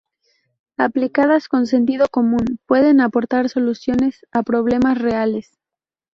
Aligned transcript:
Aplicadas 0.79 1.47
con 1.47 1.67
sentido 1.67 2.07
común, 2.09 2.59
pueden 2.65 3.01
aportar 3.01 3.49
soluciones 3.49 4.25
a 4.31 4.41
problemas 4.41 4.97
reales. 4.97 5.59